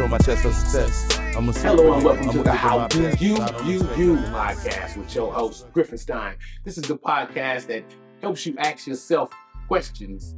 [0.00, 1.18] On my chest for success.
[1.34, 5.32] I'm a Hello and welcome to the How Do You You You podcast with your
[5.32, 6.36] host Griffin Stein.
[6.64, 7.82] This is the podcast that
[8.20, 9.30] helps you ask yourself
[9.68, 10.34] questions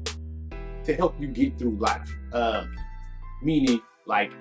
[0.85, 2.09] to help you get through life.
[2.33, 2.73] Um,
[3.43, 4.33] meaning, like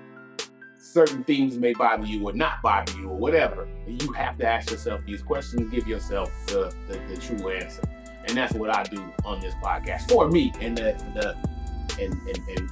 [0.77, 3.68] certain things may bother you or not bother you or whatever.
[3.88, 7.81] You have to ask yourself these questions and give yourself the, the, the true answer.
[8.27, 10.54] And that's what I do on this podcast for me.
[10.59, 11.35] And the, the
[12.04, 12.70] and, and, and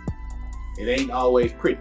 [0.77, 1.79] it ain't always pretty.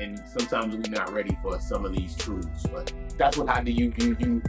[0.00, 2.66] And sometimes we're not ready for some of these truths.
[2.70, 4.42] But that's what How Do You You You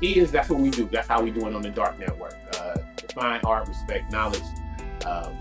[0.00, 0.30] is.
[0.30, 0.88] That's what we do.
[0.90, 2.36] That's how we do it on the Dark Network.
[2.56, 4.42] Uh, define art, respect, knowledge.
[5.04, 5.36] Um,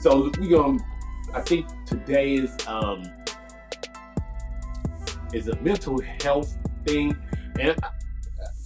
[0.00, 0.78] so we to
[1.34, 3.04] I think today is um,
[5.32, 7.16] is a mental health thing,
[7.58, 7.76] and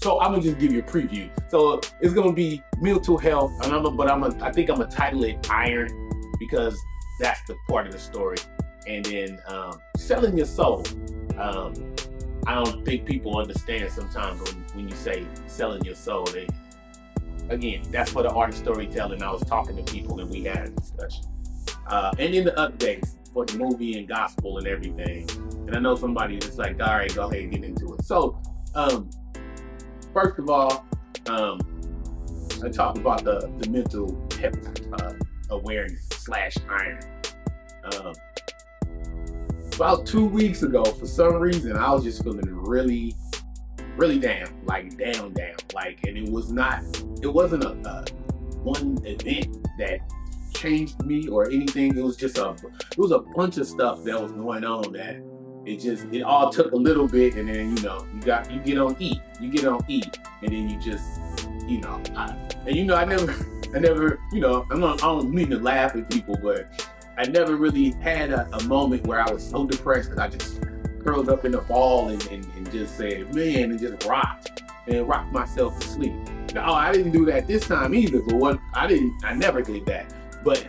[0.01, 1.29] so I'm gonna just give you a preview.
[1.51, 4.91] So it's gonna be mental health, and I'm but I'm a, I think I'm gonna
[4.91, 5.89] title it Iron
[6.39, 6.79] because
[7.21, 8.39] that's the part of the story.
[8.87, 10.85] And then um, selling your soul.
[11.39, 11.75] Um,
[12.47, 16.25] I don't think people understand sometimes when, when you say selling your soul.
[16.25, 16.47] They,
[17.49, 19.23] again, that's for the art of storytelling.
[19.23, 21.25] I was talking to people and we had a discussion.
[21.87, 25.29] Uh, and then the updates for the movie and gospel and everything.
[25.67, 28.05] And I know somebody that's like, all right, go ahead and get into it.
[28.05, 28.41] So,
[28.75, 29.11] um,
[30.13, 30.87] first of all,
[31.27, 31.61] um,
[32.63, 34.17] I talked about the, the mental
[35.01, 35.15] uh,
[35.51, 37.01] awareness slash iron.
[37.85, 38.15] Um,
[39.75, 43.15] about two weeks ago, for some reason, I was just feeling really,
[43.97, 46.83] really down, like down, down, like, and it was not,
[47.23, 48.05] it wasn't a, a
[48.59, 50.01] one event that
[50.55, 51.97] changed me or anything.
[51.97, 55.23] It was just a, it was a bunch of stuff that was going on that
[55.67, 58.61] it just, it all took a little bit, and then you know, you got, you
[58.61, 61.21] get on eat, you get on eat, and then you just,
[61.67, 62.37] you know, I,
[62.67, 63.35] and you know, I never.
[63.75, 67.27] I never, you know, I'm not, I don't mean to laugh at people, but I
[67.27, 70.61] never really had a, a moment where I was so depressed that I just
[71.03, 75.07] curled up in a ball and, and, and just said, man, and just rocked and
[75.09, 76.13] rocked myself to sleep.
[76.55, 79.63] Now, oh, I didn't do that this time either, but what I didn't, I never
[79.63, 80.13] did that.
[80.43, 80.67] But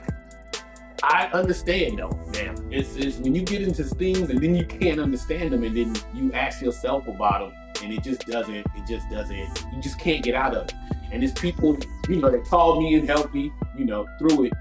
[1.04, 2.56] I understand though, man.
[2.72, 5.96] It's, it's when you get into things and then you can't understand them and then
[6.14, 10.24] you ask yourself about them and it just doesn't, it just doesn't, you just can't
[10.24, 10.74] get out of it.
[11.12, 11.78] And it's people,
[12.10, 14.54] you know, that called me and helped me, you know, through it.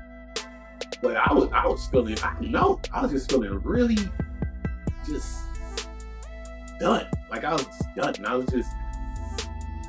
[1.05, 3.99] But I was, I was feeling, I know, I was just feeling really,
[5.07, 5.39] just
[6.81, 7.07] done.
[7.31, 8.15] Like I was done.
[8.17, 8.71] And I was just,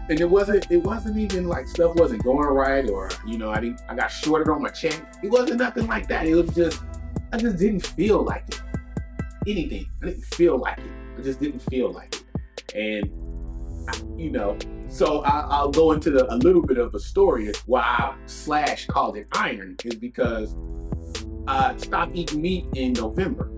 [0.09, 3.62] and it wasn't, it wasn't even like stuff wasn't going right, or you know, I
[3.62, 5.02] didn't, I got shorted on my check.
[5.24, 6.26] It wasn't nothing like that.
[6.26, 6.84] It was just,
[7.32, 8.62] I just didn't feel like it.
[9.47, 9.90] Anything.
[10.03, 10.92] I didn't feel like it.
[11.18, 12.76] I just didn't feel like it.
[12.76, 14.58] And you know,
[14.90, 18.88] so I, will go into the, a little bit of a story why I slash
[18.88, 20.53] called it iron is because
[21.48, 23.52] I stopped eating meat in November,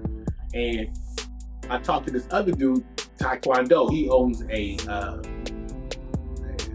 [0.53, 0.89] and
[1.69, 2.83] I talked to this other dude,
[3.17, 3.89] Taekwondo.
[3.89, 5.21] He owns a, uh,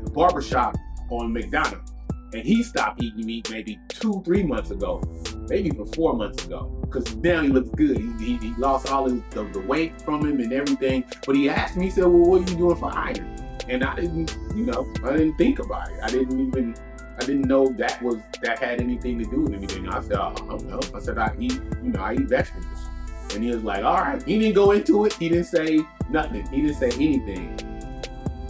[0.07, 0.77] a barbershop
[1.11, 1.87] on McDonough,
[2.33, 5.03] and he stopped eating meat maybe two, three months ago,
[5.49, 7.99] maybe even four months ago, because now he looks good.
[7.99, 11.05] He, he, he lost all his, the, the weight from him and everything.
[11.27, 13.95] But he asked me, he said, "Well, what are you doing for iron?" and I
[13.97, 15.99] didn't, you know, I didn't think about it.
[16.03, 16.75] I didn't even,
[17.17, 19.89] I didn't know that was that had anything to do with anything.
[19.89, 20.81] I said, I don't know.
[20.95, 22.87] I said I eat, you know, I eat vegetables,
[23.35, 24.23] and he was like, all right.
[24.23, 25.13] He didn't go into it.
[25.15, 26.47] He didn't say nothing.
[26.49, 27.57] He didn't say anything.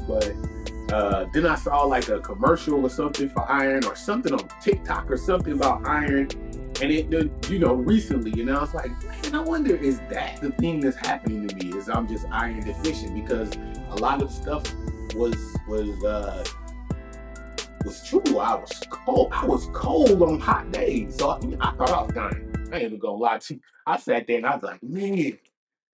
[0.06, 0.33] But
[0.93, 5.11] uh, then I saw like a commercial or something for iron or something on TikTok
[5.11, 6.29] or something about iron.
[6.81, 10.50] And it, you know, recently, and I was like, man, I wonder is that the
[10.50, 11.76] thing that's happening to me?
[11.76, 13.53] Is I'm just iron deficient because
[13.91, 14.65] a lot of stuff
[15.15, 15.37] was
[15.69, 16.44] was uh
[17.84, 18.38] was true.
[18.38, 19.29] I was cold.
[19.32, 21.17] I was cold on hot days.
[21.17, 22.69] So I, I thought I was dying.
[22.73, 23.61] I ain't even gonna lie to you.
[23.87, 25.38] I sat there and I was like, man,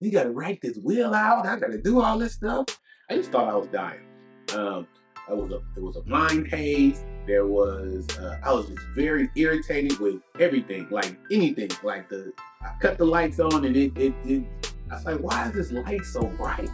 [0.01, 1.45] you gotta write this will out.
[1.45, 2.65] I gotta do all this stuff.
[3.09, 4.05] I just thought I was dying.
[4.53, 4.87] Um,
[5.29, 7.03] it was a it was a mind haze.
[7.27, 11.69] There was uh, I was just very irritated with everything, like anything.
[11.83, 14.43] Like the I cut the lights on and it it, it
[14.91, 16.69] I was like, why is this light so bright?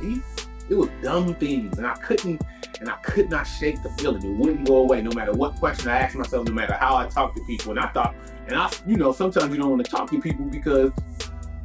[0.69, 2.41] It was dumb things, and I couldn't,
[2.80, 4.24] and I could not shake the feeling.
[4.24, 7.07] It wouldn't go away, no matter what question I asked myself, no matter how I
[7.07, 7.72] talked to people.
[7.72, 8.16] And I thought,
[8.48, 10.92] and I, you know, sometimes you don't want to talk to people because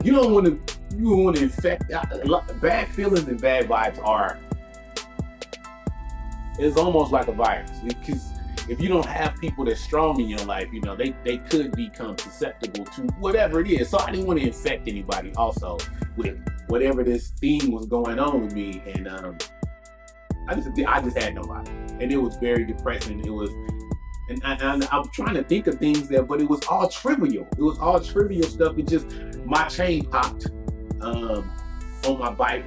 [0.03, 1.91] you don't want to, you want to infect.
[1.93, 2.05] Uh,
[2.61, 4.39] bad feelings and bad vibes are,
[6.59, 8.31] it's almost like a virus because
[8.69, 11.73] if you don't have people that's strong in your life, you know, they, they could
[11.73, 13.89] become susceptible to whatever it is.
[13.89, 15.79] So I didn't want to infect anybody also
[16.17, 18.81] with whatever this thing was going on with me.
[18.87, 19.39] And um,
[20.51, 21.71] I just I just had nobody.
[22.01, 23.25] And it was very depressing.
[23.25, 23.51] It was
[24.29, 27.47] and, and, and I'm trying to think of things that, but it was all trivial.
[27.57, 28.77] It was all trivial stuff.
[28.79, 29.07] It just
[29.45, 30.47] my chain popped
[31.01, 31.51] um,
[32.05, 32.65] on my bike,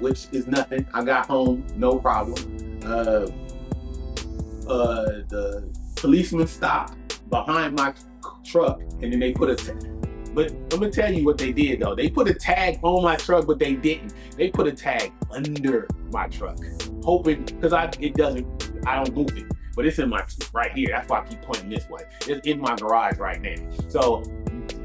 [0.00, 0.86] which is nothing.
[0.94, 2.80] I got home, no problem.
[2.84, 3.26] Uh,
[4.68, 7.94] uh, the policeman stopped behind my
[8.44, 9.56] truck, and then they put a.
[9.56, 9.88] T-
[10.34, 11.94] but I'm gonna tell you what they did though.
[11.94, 14.14] They put a tag on my truck, but they didn't.
[14.36, 16.58] They put a tag under my truck,
[17.02, 18.72] hoping because I it doesn't.
[18.86, 19.46] I don't move it,
[19.76, 20.88] but it's in my right here.
[20.90, 22.02] That's why I keep pointing this way.
[22.26, 23.56] It's in my garage right now.
[23.88, 24.22] So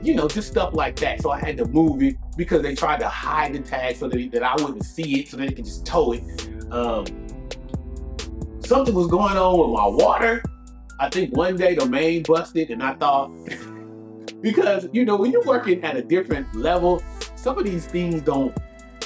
[0.02, 1.22] you know, just stuff like that.
[1.22, 4.32] So I had to move it because they tried to hide the tag so that,
[4.32, 6.24] that I wouldn't see it, so they could just tow it.
[6.72, 7.06] Um,
[8.62, 10.44] something was going on with my water.
[11.00, 13.32] I think one day the main busted, and I thought,
[14.48, 17.04] because you know, when you're working at a different level,
[17.36, 18.56] some of these things don't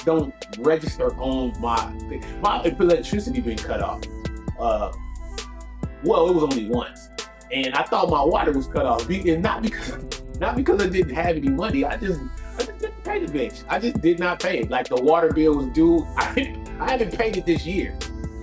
[0.04, 1.92] don't register on my
[2.40, 4.02] my electricity being cut off.
[4.58, 4.92] Uh,
[6.04, 7.08] well, it was only once,
[7.50, 11.14] and I thought my water was cut off, and not because not because I didn't
[11.14, 11.84] have any money.
[11.84, 12.20] I just
[12.56, 13.64] I just didn't pay the bitch.
[13.68, 14.70] I just did not pay it.
[14.70, 16.06] Like the water bill was due.
[16.16, 17.96] I I haven't paid it this year.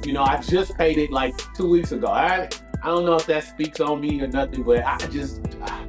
[0.03, 2.07] You know, I just paid it like two weeks ago.
[2.07, 2.49] I
[2.83, 5.85] I don't know if that speaks on me or nothing, but I just uh,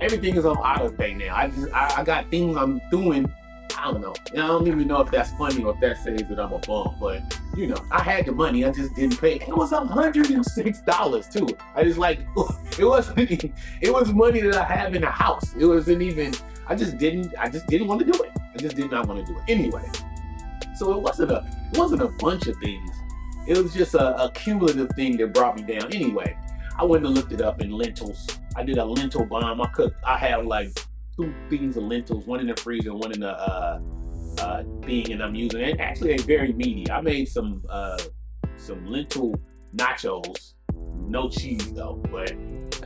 [0.00, 1.34] everything is on auto pay now.
[1.36, 3.32] I just I, I, got things I'm doing.
[3.76, 4.14] I don't know.
[4.32, 6.96] I don't even know if that's funny or if that says that I'm a bum,
[7.00, 9.36] but you know, I had the money, I just didn't pay.
[9.36, 11.48] It was hundred and six dollars too.
[11.74, 12.20] I just like
[12.78, 13.52] it wasn't.
[13.80, 15.54] It was money that I have in the house.
[15.56, 16.34] It wasn't even.
[16.66, 17.34] I just didn't.
[17.38, 18.32] I just didn't want to do it.
[18.54, 19.88] I just did not want to do it anyway.
[20.76, 21.46] So it wasn't a.
[21.72, 22.90] It wasn't a bunch of things
[23.48, 25.90] it was just a, a cumulative thing that brought me down.
[25.92, 26.36] Anyway,
[26.78, 28.26] I went and looked it up in lentils.
[28.58, 29.60] I did a lentil bomb.
[29.60, 30.00] I cooked.
[30.04, 30.76] I have like
[31.16, 33.80] two things of lentils, one in the freezer, one in the uh,
[34.40, 35.78] uh, thing, and I'm using it.
[35.78, 36.90] Actually, they very meaty.
[36.90, 37.98] I made some uh,
[38.56, 39.32] some lentil
[39.76, 42.30] nachos, no cheese though, but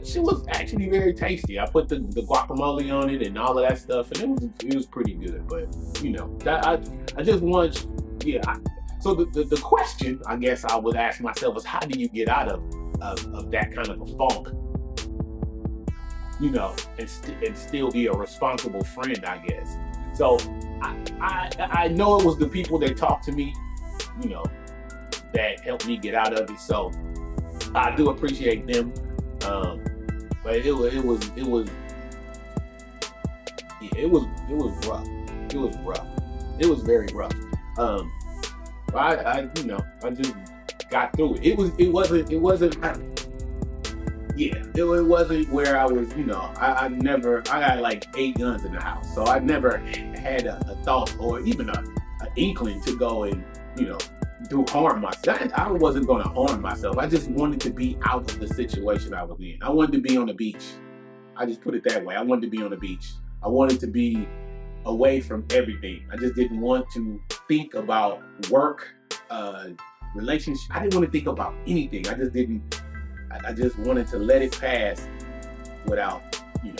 [0.06, 1.58] shit was actually very tasty.
[1.58, 4.50] I put the, the guacamole on it and all of that stuff, and it was
[4.62, 5.48] it was pretty good.
[5.48, 5.74] But
[6.04, 6.82] you know, that, I
[7.16, 7.86] I just want
[8.26, 8.42] yeah.
[8.46, 8.58] I,
[9.00, 12.08] so the, the, the, question I guess I would ask myself is how do you
[12.08, 12.62] get out of,
[13.00, 14.46] of, of that kind of a funk?
[16.42, 19.76] You know, and, st- and still be a responsible friend, I guess.
[20.14, 20.38] So
[20.82, 21.50] I, I
[21.84, 23.54] I know it was the people that talked to me,
[24.20, 24.44] you know,
[25.32, 26.58] that helped me get out of it.
[26.58, 26.92] So
[27.74, 28.92] I do appreciate them.
[29.46, 29.82] Um,
[30.42, 31.68] but it was it was it was
[33.80, 35.06] yeah, it was it was rough.
[35.54, 36.06] It was rough.
[36.58, 37.32] It was very rough.
[37.78, 38.12] Um,
[38.94, 40.34] I, I, you know, I just
[40.90, 41.44] got through it.
[41.44, 42.76] It was, it wasn't, it wasn't.
[44.36, 46.14] Yeah, it, it wasn't where I was.
[46.16, 47.40] You know, I, I never.
[47.50, 51.14] I got like eight guns in the house, so I never had a, a thought
[51.18, 51.84] or even a,
[52.22, 53.44] a inkling to go and
[53.76, 53.98] you know
[54.48, 55.52] do harm myself.
[55.54, 56.98] I wasn't going to harm myself.
[56.98, 59.58] I just wanted to be out of the situation I was in.
[59.62, 60.64] I wanted to be on the beach.
[61.36, 62.14] I just put it that way.
[62.14, 63.12] I wanted to be on the beach.
[63.42, 64.28] I wanted to be
[64.84, 66.04] away from everything.
[66.12, 68.94] I just didn't want to think about work,
[69.30, 69.68] uh,
[70.14, 70.74] relationship.
[70.74, 72.08] I didn't want to think about anything.
[72.08, 72.81] I just didn't.
[73.44, 75.06] I, just wanted to let it pass
[75.86, 76.22] without,
[76.62, 76.78] you know,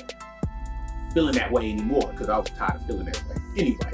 [1.14, 3.36] feeling that way anymore because I was tired of feeling that way.
[3.58, 3.92] Anyway,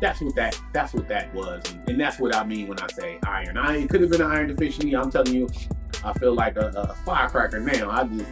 [0.00, 2.86] that's what that that's what that was, and, and that's what I mean when I
[2.88, 3.56] say iron.
[3.56, 4.96] I it could have been an iron deficiency.
[4.96, 5.48] I'm telling you,
[6.04, 7.90] I feel like a, a firecracker now.
[7.90, 8.30] I just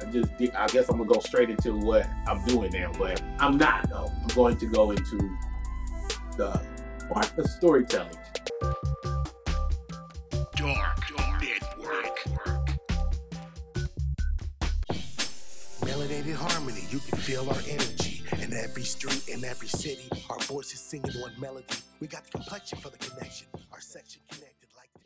[0.00, 3.58] I just I guess I'm gonna go straight into what I'm doing now, but I'm
[3.58, 4.10] not though.
[4.22, 5.18] I'm going to go into
[6.36, 6.60] the
[7.12, 8.18] part of storytelling.
[10.56, 10.93] Dark,
[16.34, 20.08] harmony, you can feel our energy in every street, in every city.
[20.30, 21.66] Our voices singing one melody.
[22.00, 23.48] We got the complexion for the connection.
[23.72, 25.04] Our section connected like that.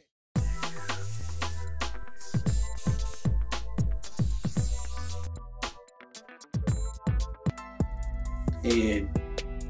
[8.64, 9.08] and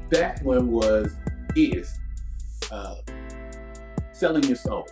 [0.09, 1.15] that one was
[1.55, 1.99] is
[2.71, 2.95] uh,
[4.11, 4.87] selling your soul.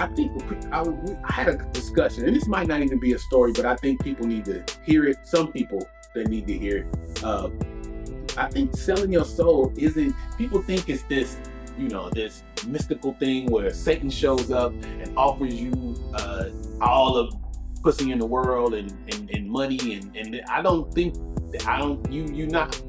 [0.00, 0.32] I think
[0.72, 0.80] I,
[1.24, 4.02] I, had a discussion, and this might not even be a story, but I think
[4.02, 5.18] people need to hear it.
[5.24, 7.22] Some people that need to hear it.
[7.22, 7.50] Uh,
[8.38, 10.14] I think selling your soul isn't.
[10.38, 11.38] People think it's this,
[11.76, 16.44] you know, this mystical thing where Satan shows up and offers you uh,
[16.80, 17.34] all of
[17.82, 21.14] pussy in the world and, and, and money, and, and I don't think
[21.52, 22.80] that, I don't you you not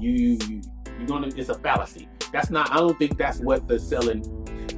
[0.00, 0.62] you you you
[0.98, 2.08] you're gonna it's a fallacy.
[2.32, 4.24] That's not I don't think that's what the selling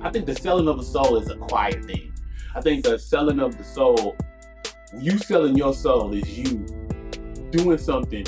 [0.02, 2.12] I think the selling of the soul is a quiet thing.
[2.54, 4.16] I think the selling of the soul,
[4.98, 6.66] you selling your soul is you
[7.50, 8.26] doing something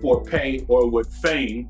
[0.00, 1.68] for pay or with fame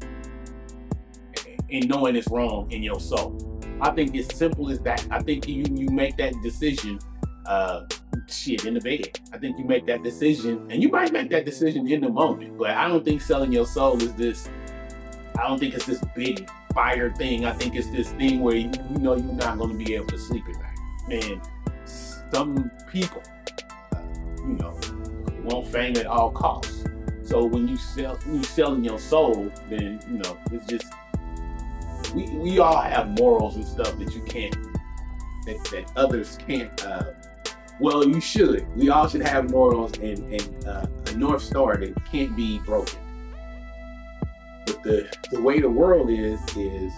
[1.70, 3.36] and knowing it's wrong in your soul.
[3.80, 5.06] I think it's simple as that.
[5.10, 6.98] I think you you make that decision
[7.46, 7.84] uh,
[8.28, 9.20] shit in the bed.
[9.32, 12.56] I think you make that decision, and you might make that decision in the moment.
[12.56, 14.48] But I don't think selling your soul is this.
[15.38, 17.44] I don't think it's this big fire thing.
[17.44, 20.06] I think it's this thing where you, you know you're not going to be able
[20.06, 21.22] to sleep at night.
[21.24, 21.40] And
[21.84, 23.22] some people,
[24.38, 24.78] you know,
[25.42, 26.84] want fame at all costs.
[27.24, 30.86] So when you sell, when you selling your soul, then you know it's just
[32.14, 34.56] we we all have morals and stuff that you can't
[35.46, 36.84] that, that others can't.
[36.84, 37.04] Uh,
[37.80, 38.66] well, you should.
[38.76, 42.98] We all should have morals and, and uh, a north star that can't be broken.
[44.66, 46.92] But the the way the world is is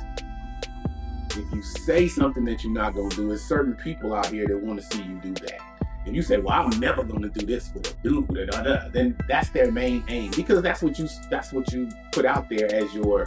[1.37, 4.56] if you say something that you're not gonna do, there's certain people out here that
[4.56, 5.61] want to see you do that.
[6.06, 8.88] And you say, "Well, I'm never gonna do this with a dude," da, da, da,
[8.90, 12.73] then that's their main aim because that's what you that's what you put out there
[12.73, 13.26] as your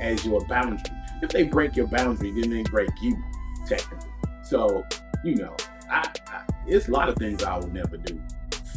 [0.00, 0.94] as your boundary.
[1.22, 3.16] If they break your boundary, then they break you
[3.66, 4.10] technically.
[4.42, 4.84] So
[5.24, 5.56] you know,
[5.90, 8.20] I, I it's a lot of things I will never do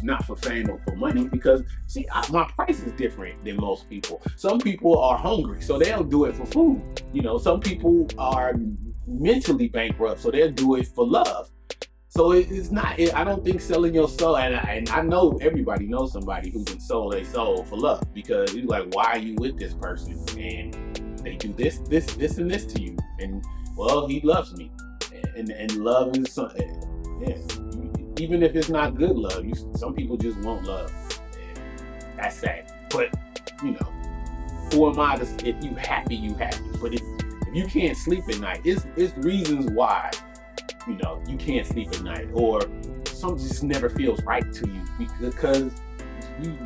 [0.03, 3.89] not for fame or for money because see I, my price is different than most
[3.89, 4.21] people.
[4.35, 7.01] Some people are hungry so they'll do it for food.
[7.13, 8.53] You know some people are
[9.07, 11.49] mentally bankrupt so they'll do it for love.
[12.09, 15.01] So it, it's not it, i don't think selling your soul and I, and I
[15.01, 19.13] know everybody knows somebody who can sell their soul for love because it's like why
[19.13, 20.19] are you with this person?
[20.37, 22.97] And they do this this this and this to you.
[23.19, 23.43] And
[23.77, 24.71] well he loves me.
[25.35, 26.69] And and love is something
[27.25, 27.37] yeah
[28.21, 30.93] even if it's not good love, you, some people just want love.
[31.33, 32.71] And that's sad.
[32.91, 33.09] But
[33.63, 33.87] you know,
[34.71, 35.47] who am I to?
[35.47, 36.63] If you happy, you happy.
[36.79, 37.01] But if
[37.47, 40.11] if you can't sleep at night, it's it's reasons why.
[40.87, 42.61] You know, you can't sleep at night, or
[43.05, 45.71] something just never feels right to you because
[46.41, 46.57] you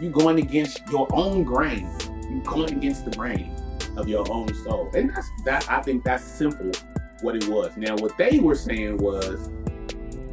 [0.00, 1.88] you going against your own grain.
[2.28, 3.54] You going against the grain
[3.96, 5.70] of your own soul, and that's that.
[5.70, 6.72] I think that's simple.
[7.22, 7.74] What it was.
[7.78, 9.48] Now, what they were saying was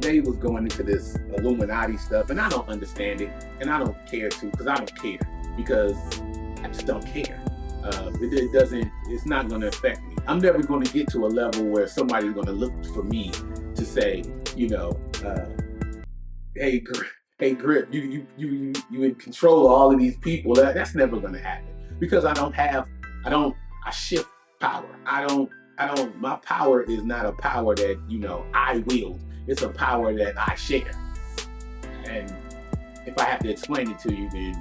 [0.04, 3.30] they was going into this Illuminati stuff, and I don't understand it,
[3.60, 5.18] and I don't care to, because I don't care,
[5.56, 5.96] because
[6.62, 7.42] I just don't care.
[7.82, 8.90] Uh, it, it, doesn't.
[9.08, 10.16] It's not going to affect me.
[10.26, 13.30] I'm never going to get to a level where somebody's going to look for me
[13.74, 14.22] to say,
[14.56, 15.46] you know, uh,
[16.54, 17.06] hey, Grip,
[17.38, 20.54] hey, Grip, you you you you in control of all of these people.
[20.54, 21.68] That, that's never going to happen
[21.98, 22.88] because I don't have.
[23.24, 23.54] I don't.
[23.84, 24.28] I shift
[24.60, 24.88] power.
[25.04, 25.50] I don't.
[25.76, 26.18] I don't.
[26.18, 29.20] My power is not a power that you know I wield.
[29.46, 30.92] It's a power that I share.
[32.06, 32.32] And
[33.06, 34.54] if I have to explain it to you, then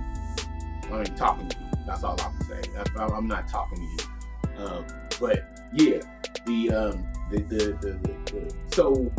[0.92, 1.66] I ain't talking to you.
[1.86, 2.66] That's all I'm saying.
[2.98, 4.66] I'm not talking to you.
[4.66, 4.86] Um,
[5.20, 6.00] but yeah,
[6.46, 9.12] the, um, the, the, the, the, so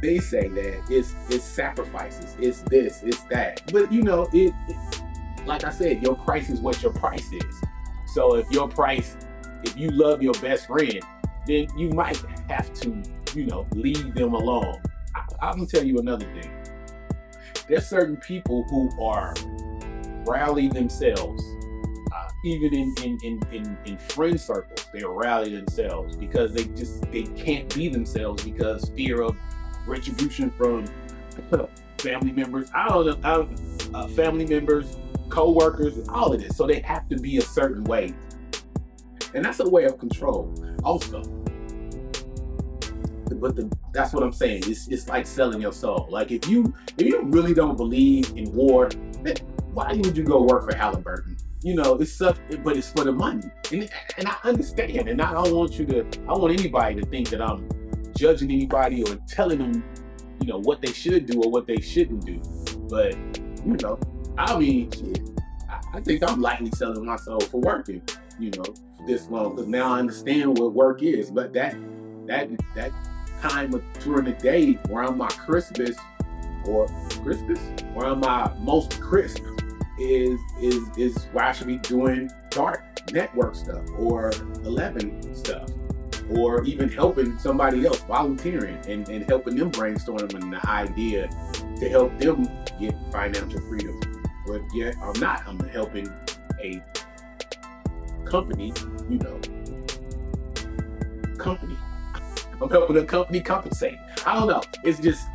[0.00, 3.62] they say that it's it's sacrifices, it's this, it's that.
[3.72, 5.02] But you know, it, it
[5.46, 7.62] like I said, your price is what your price is.
[8.14, 9.16] So if your price,
[9.62, 11.00] if you love your best friend,
[11.46, 13.02] then you might have to
[13.34, 14.80] you know, leave them alone.
[15.40, 16.50] I, am gonna tell you another thing.
[17.68, 19.34] There's certain people who are
[20.26, 21.42] rally themselves,
[22.12, 27.02] uh, even in, in, in, in, in friend circles, they rally themselves because they just
[27.10, 29.36] they can't be themselves because fear of
[29.86, 30.84] retribution from
[31.98, 32.70] family members.
[32.74, 33.48] I don't know,
[33.94, 34.96] uh, family members,
[35.28, 36.56] co-workers, all of this.
[36.56, 38.14] So they have to be a certain way,
[39.34, 40.54] and that's a way of control.
[40.84, 41.43] Also,
[43.30, 44.64] but the, that's what I'm saying.
[44.66, 46.06] It's it's like selling your soul.
[46.10, 48.88] Like if you if you really don't believe in war,
[49.22, 49.36] then
[49.72, 51.36] why would you go work for Halliburton?
[51.62, 53.42] You know, it's stuff, but it's for the money.
[53.72, 53.88] And
[54.18, 56.06] and I understand, and I don't want you to.
[56.28, 57.68] I want anybody to think that I'm
[58.16, 59.84] judging anybody or telling them,
[60.40, 62.40] you know, what they should do or what they shouldn't do.
[62.88, 63.14] But
[63.64, 63.98] you know,
[64.36, 65.20] I mean, shit,
[65.68, 68.02] I, I think I'm lightly selling my soul for working.
[68.38, 68.64] You know,
[69.06, 71.30] this long because now I understand what work is.
[71.30, 71.76] But that
[72.26, 72.92] that that
[73.48, 73.70] time
[74.00, 75.98] during the day where I'm my crispest
[76.66, 76.86] or
[77.22, 79.42] crispest, where I'm my most crisp
[79.98, 82.82] is is is where I should be doing dark
[83.12, 84.32] network stuff or
[84.64, 85.70] 11 stuff
[86.30, 91.28] or even helping somebody else volunteering and, and helping them brainstorming the idea
[91.78, 92.48] to help them
[92.80, 94.00] get financial freedom.
[94.46, 95.42] But yet i'm not.
[95.46, 96.08] I'm helping
[96.60, 96.82] a
[98.24, 98.72] company
[99.10, 99.38] you know
[101.36, 101.76] company
[102.60, 103.98] I'm helping the company compensate.
[104.26, 104.62] I don't know.
[104.82, 105.26] It's just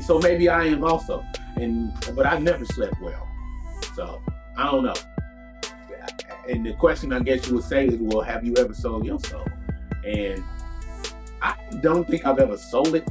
[0.00, 1.24] so maybe I am also,
[1.56, 3.28] and but I never slept well,
[3.94, 4.22] so
[4.56, 4.94] I don't know.
[6.48, 9.20] And the question I guess you would say is, well, have you ever sold your
[9.20, 9.46] soul?
[10.06, 10.42] And
[11.42, 13.06] I don't think I've ever sold it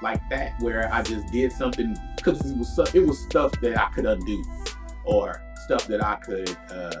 [0.00, 3.90] like that, where I just did something because it was it was stuff that I
[3.90, 4.44] could undo,
[5.04, 6.56] or stuff that I could.
[6.70, 7.00] Uh,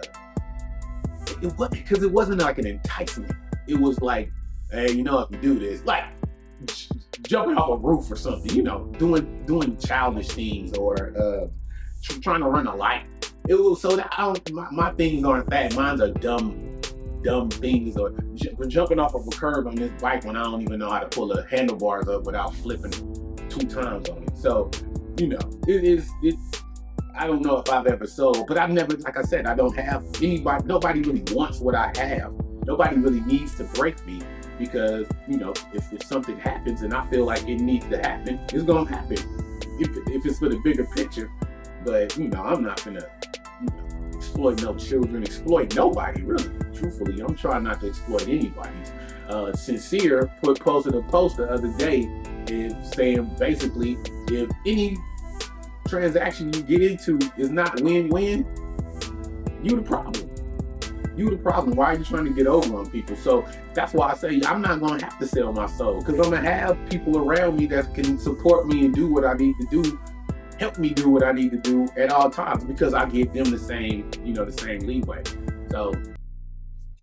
[1.40, 3.32] it was because it wasn't like an enticement.
[3.66, 4.30] It was like
[4.70, 6.04] hey, you know, if you do this, like
[7.22, 11.46] jumping off a roof or something, you know, doing doing childish things or uh,
[12.02, 13.06] tr- trying to run a light.
[13.48, 15.74] It was so that I don't, my, my things aren't that.
[15.74, 16.80] Mine's are dumb,
[17.22, 20.60] dumb things or j- jumping off of a curb on this bike when I don't
[20.60, 22.92] even know how to pull the handlebars up without flipping
[23.48, 24.36] two times on it.
[24.36, 24.70] So,
[25.16, 26.34] you know, it is it.
[27.16, 29.76] I don't know if I've ever sold, but I've never, like I said, I don't
[29.76, 30.64] have anybody.
[30.66, 32.32] Nobody really wants what I have.
[32.64, 34.20] Nobody really needs to break me
[34.58, 38.40] because you know if, if something happens and I feel like it needs to happen,
[38.52, 39.18] it's gonna happen.
[39.80, 41.30] If, if it's for the bigger picture,
[41.84, 43.06] but you know I'm not gonna
[43.60, 46.50] you know, exploit no children, exploit nobody really.
[46.74, 48.76] Truthfully, I'm trying not to exploit anybody.
[49.28, 52.04] Uh, sincere put posted a post the other day
[52.48, 53.98] and saying basically
[54.28, 54.96] if any
[55.86, 58.46] transaction you get into is not win-win,
[59.62, 60.17] you the problem
[61.18, 61.76] you the problem.
[61.76, 63.16] Why are you trying to get over on people?
[63.16, 63.44] So
[63.74, 66.48] that's why I say I'm not gonna have to sell my soul because I'm gonna
[66.48, 69.98] have people around me that can support me and do what I need to do,
[70.58, 73.50] help me do what I need to do at all times because I give them
[73.50, 75.22] the same, you know, the same leeway.
[75.70, 75.92] So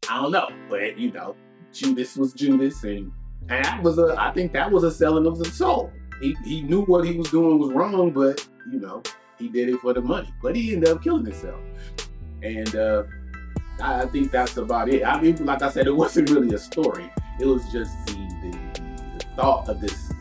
[0.10, 1.36] I don't know, but you know,
[1.74, 3.12] Judas was Judas, and
[3.50, 5.91] and that was a I think that was a selling of the soul.
[6.22, 9.03] He he knew what he was doing was wrong, but you know
[9.38, 10.34] he did it for the money.
[10.41, 11.60] But he ended up killing himself,
[12.41, 12.74] and.
[12.75, 13.03] uh
[13.82, 15.03] I think that's about it.
[15.03, 17.12] I mean, like I said, it wasn't really a story.
[17.39, 18.82] It was just the, the,
[19.17, 20.12] the thought of this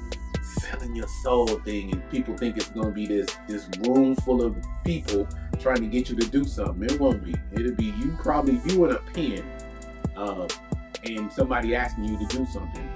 [0.42, 4.42] selling your soul thing, and people think it's going to be this this room full
[4.42, 5.28] of people
[5.60, 6.82] trying to get you to do something.
[6.82, 7.34] It won't be.
[7.52, 9.44] It'll be you probably you in a pen,
[10.16, 10.48] uh,
[11.04, 12.88] and somebody asking you to do something.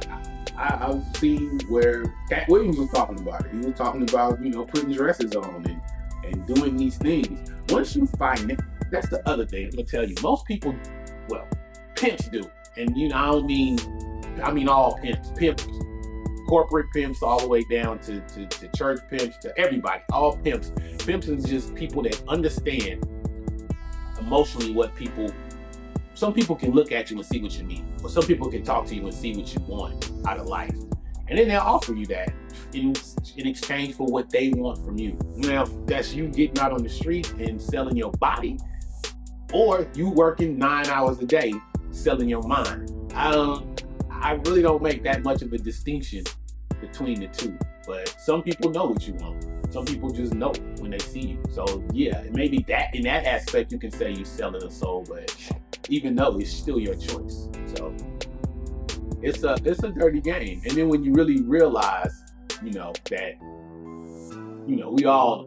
[0.57, 3.53] I, have seen where Katt Williams was talking about it.
[3.53, 5.81] He was talking about you know putting dresses on and
[6.25, 7.51] and doing these things.
[7.69, 9.67] Once you find it that's the other thing.
[9.67, 10.15] I'm gonna tell you.
[10.23, 10.75] Most people,
[11.29, 11.47] well,
[11.97, 13.79] pimps do, and you know I don't mean,
[14.43, 15.33] I mean all pimps.
[15.37, 15.67] Pimps,
[16.49, 20.03] corporate pimps, all the way down to, to, to church pimps, to everybody.
[20.13, 20.73] All pimps.
[21.05, 23.07] Pimps is just people that understand
[24.19, 25.31] emotionally what people.
[26.15, 28.65] Some people can look at you and see what you need, or some people can
[28.65, 30.75] talk to you and see what you want out of life,
[31.29, 32.33] and then they'll offer you that
[32.73, 32.95] in,
[33.37, 35.17] in exchange for what they want from you.
[35.37, 38.59] Now, that's you getting out on the street and selling your body
[39.53, 41.53] or you working nine hours a day
[41.91, 42.93] selling your mind.
[43.15, 46.25] I don't, I really don't make that much of a distinction
[46.81, 47.59] between the two.
[47.87, 49.73] But some people know what you want.
[49.73, 51.43] Some people just know when they see you.
[51.53, 55.35] So yeah, maybe that in that aspect you can say you're selling a soul, but
[55.89, 57.49] even though it's still your choice.
[57.75, 57.95] So
[59.23, 60.63] it's a it's a dirty game.
[60.65, 62.25] And then when you really realize,
[62.63, 63.37] you know, that
[64.67, 65.47] you know, we all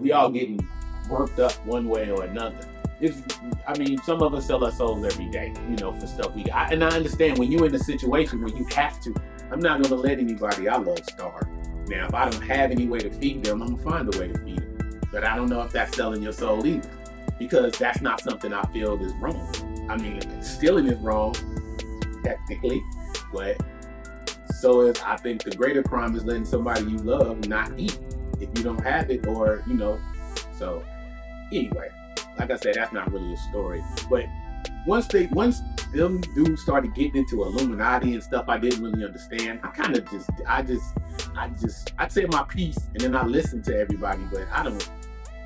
[0.00, 0.60] we all getting
[1.08, 2.58] worked up one way or another
[3.00, 3.20] it's
[3.66, 6.44] I mean, some of us sell our souls every day, you know, for stuff we
[6.44, 6.72] got.
[6.72, 9.14] And I understand when you're in a situation where you have to,
[9.50, 11.46] I'm not gonna let anybody I love starve.
[11.88, 14.28] Now, if I don't have any way to feed them, I'm gonna find a way
[14.28, 15.00] to feed them.
[15.12, 16.90] But I don't know if that's selling your soul either,
[17.38, 19.86] because that's not something I feel is wrong.
[19.88, 21.34] I mean, stealing is wrong,
[22.24, 22.82] technically,
[23.32, 23.56] but
[24.60, 27.98] so is I think the greater crime is letting somebody you love not eat
[28.40, 30.00] if you don't have it, or you know.
[30.58, 30.82] So
[31.52, 31.90] anyway,
[32.38, 33.82] like I said, that's not really a story.
[34.10, 34.26] But
[34.86, 35.60] once they once
[35.92, 40.08] them dudes started getting into Illuminati and stuff I didn't really understand, I kind of
[40.10, 40.94] just I just
[41.36, 44.90] I just I'd say my piece and then I listen to everybody, but I don't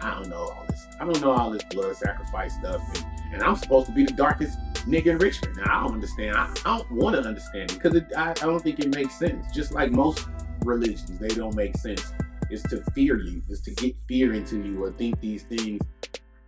[0.02, 0.86] I don't know all this.
[0.98, 2.82] I don't know all this blood sacrifice stuff.
[2.96, 5.56] And, and I'm supposed to be the darkest nigga in Richmond.
[5.56, 6.36] Now I don't understand.
[6.36, 9.46] I, I don't want to understand it because I, I don't think it makes sense.
[9.54, 10.26] Just like most
[10.64, 12.12] religions, they don't make sense.
[12.50, 13.42] It's to fear you.
[13.48, 15.80] It's to get fear into you or think these things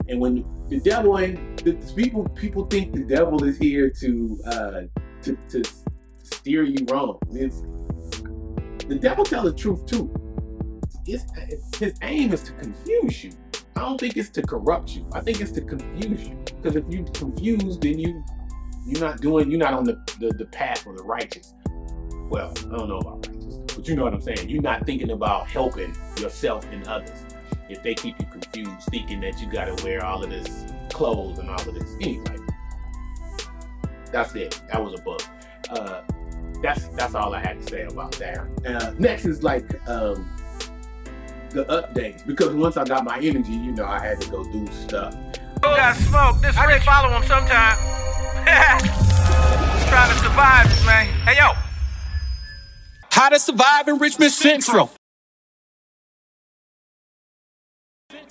[0.09, 4.81] and when the devil ain't, the, people people think the devil is here to uh,
[5.23, 5.63] to, to
[6.23, 7.19] steer you wrong.
[7.31, 7.61] It's,
[8.87, 10.13] the devil tell the truth too.
[11.07, 11.25] It's,
[11.79, 13.33] his aim is to confuse you.
[13.77, 15.09] I don't think it's to corrupt you.
[15.13, 16.37] I think it's to confuse you.
[16.45, 18.25] Because if you're confused, then you
[18.87, 21.55] you're not doing you're not on the, the, the path of the righteous.
[22.29, 24.49] Well, I don't know about righteous, but you know what I'm saying.
[24.49, 27.32] You're not thinking about helping yourself and others
[27.73, 31.39] if they keep you confused, thinking that you got to wear all of this clothes
[31.39, 31.97] and all of this.
[32.01, 32.37] Anyway,
[34.11, 34.61] that's it.
[34.71, 35.23] That was a book.
[35.71, 36.03] Uh,
[36.63, 38.39] that's that's all I had to say about that.
[38.65, 40.31] Uh, next is like um,
[41.51, 44.67] the updates because once I got my energy, you know, I had to go do
[44.69, 45.15] stuff.
[45.61, 46.41] got smoke.
[46.41, 47.77] This I can follow him sometime.
[48.85, 51.07] Just trying to survive, man.
[51.27, 51.53] Hey yo.
[53.11, 54.91] How to survive in Richmond Central.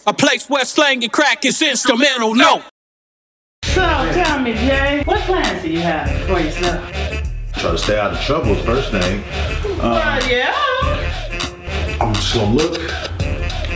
[0.08, 2.64] A place where slang and crack is instrumental, no.
[3.66, 3.82] So
[4.14, 6.92] tell me, Jay, what plans do you have for yourself?
[7.54, 9.24] Try to stay out of trouble, first thing.
[9.80, 10.56] Uh, yeah.
[12.02, 12.82] I'm just gonna look,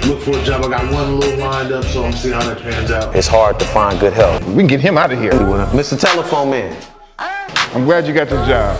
[0.08, 0.66] look for a job.
[0.66, 3.16] I got one little lined up, so I'm gonna see how that pans out.
[3.16, 4.42] It's hard to find good help.
[4.46, 5.32] We can get him out of here.
[5.32, 6.00] Mr.
[6.00, 6.76] Telephone Man.
[7.20, 8.80] I'm glad you got the job.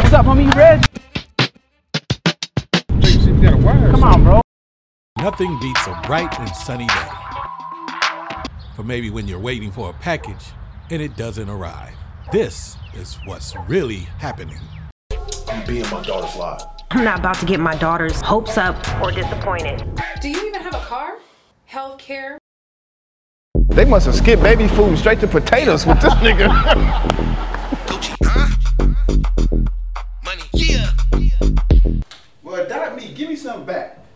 [0.00, 0.44] What's up, homie?
[0.44, 0.82] You ready?
[3.92, 4.41] Come on, bro.
[5.22, 7.08] Nothing beats a bright and sunny day.
[8.74, 10.46] For maybe when you're waiting for a package
[10.90, 11.94] and it doesn't arrive.
[12.32, 14.58] This is what's really happening.
[15.46, 16.62] I'm being my daughter's life.
[16.90, 19.88] I'm not about to get my daughter's hopes up or disappointed.
[20.20, 21.18] Do you even have a car?
[21.66, 22.36] Health care?
[23.68, 26.48] They must have skipped baby food straight to potatoes with this nigga.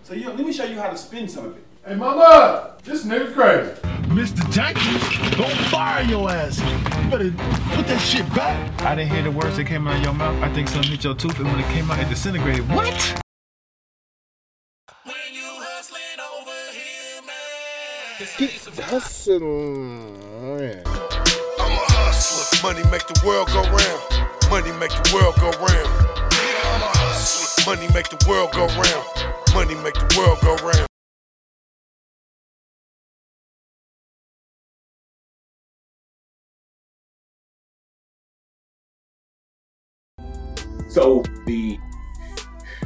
[0.06, 1.64] So you, let me show you how to spin some of it.
[1.84, 3.72] Hey, mama, this nigga's crazy.
[4.06, 4.48] Mr.
[4.52, 6.60] Jenkins, don't fire your ass.
[6.60, 7.32] You better
[7.74, 8.82] put that shit back.
[8.82, 10.40] I didn't hear the words that came out of your mouth.
[10.44, 12.68] I think something hit your tooth, and when it came out, it disintegrated.
[12.68, 13.20] What?
[21.58, 22.72] I'm a hustler.
[22.72, 24.50] Money make the world go round.
[24.50, 25.88] Money make the world go round.
[26.30, 27.74] I'm a hustler.
[27.74, 29.26] Money make the world go round.
[29.56, 30.86] Money make the world go round.
[40.90, 41.78] So the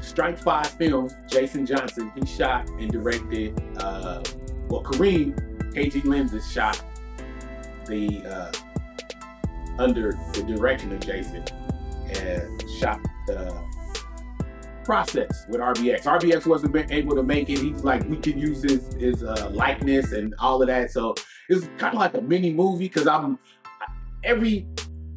[0.00, 3.60] Strike Five film, Jason Johnson, he shot and directed.
[3.76, 4.22] Uh,
[4.68, 5.34] well, Kareem
[5.74, 6.80] KG Lenses shot
[7.86, 8.52] the uh,
[9.82, 11.42] under the direction of Jason
[12.14, 13.52] and shot the
[14.84, 16.02] process with RBX.
[16.02, 17.58] RBX wasn't able to make it.
[17.58, 20.90] He's like, we can use his his uh, likeness and all of that.
[20.90, 21.14] So
[21.48, 23.38] it's kind of like a mini movie because I'm
[24.24, 24.66] every.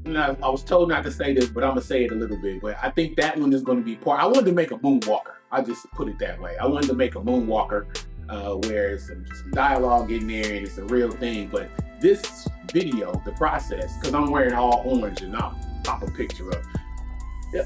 [0.06, 2.38] I, I was told not to say this, but I'm gonna say it a little
[2.38, 2.62] bit.
[2.62, 4.20] But I think that one is going to be part.
[4.22, 5.36] I wanted to make a Moonwalker.
[5.52, 6.58] I just put it that way.
[6.58, 7.86] I wanted to make a Moonwalker
[8.30, 11.48] uh, where some, some dialogue in there and it's a real thing.
[11.48, 11.70] But
[12.02, 16.64] this video, the process, because I'm wearing all orange and I'll pop a picture up.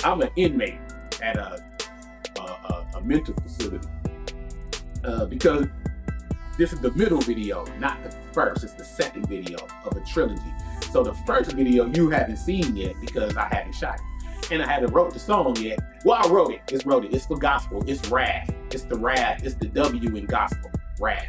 [0.04, 0.80] I'm an inmate
[1.22, 1.64] at a
[2.52, 3.88] a, a, mental facility
[5.04, 5.68] uh, because
[6.58, 8.64] this is the middle video, not the first.
[8.64, 10.42] It's the second video of a trilogy.
[10.92, 14.52] So the first video you haven't seen yet because I haven't shot it.
[14.52, 15.80] And I haven't wrote the song yet.
[16.06, 16.62] Well, I wrote it.
[16.72, 17.14] It's wrote it.
[17.14, 17.84] It's for gospel.
[17.86, 18.56] It's rad.
[18.72, 19.42] It's the rad.
[19.44, 20.72] It's the W in gospel.
[21.00, 21.28] Rad.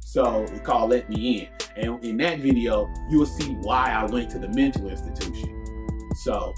[0.00, 1.48] So it's called Let Me In.
[1.76, 6.10] And in that video, you'll see why I went to the mental institution.
[6.22, 6.54] So,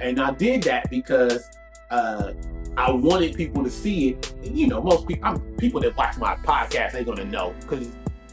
[0.00, 1.44] and I did that because
[1.90, 2.32] uh,
[2.76, 4.32] I wanted people to see it.
[4.44, 7.90] And, you know, most people, I'm, people that watch my podcast, they're gonna know because